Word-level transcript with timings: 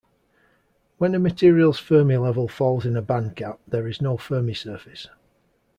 When 0.97 1.13
a 1.13 1.19
material's 1.19 1.77
Fermi 1.77 2.17
level 2.17 2.47
falls 2.47 2.87
in 2.87 2.97
a 2.97 3.03
bandgap, 3.03 3.59
there 3.67 3.85
is 3.87 4.01
no 4.01 4.17
Fermi 4.17 4.55
surface. 4.55 5.07